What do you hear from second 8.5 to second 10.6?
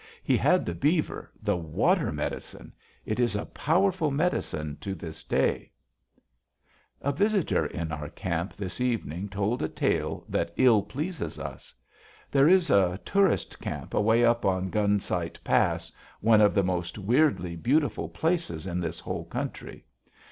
this evening told a tale that